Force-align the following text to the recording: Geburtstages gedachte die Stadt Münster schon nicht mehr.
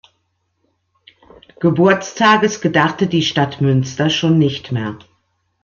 Geburtstages 1.59 2.59
gedachte 2.59 3.05
die 3.05 3.21
Stadt 3.21 3.61
Münster 3.61 4.09
schon 4.09 4.39
nicht 4.39 4.71
mehr. 4.71 4.97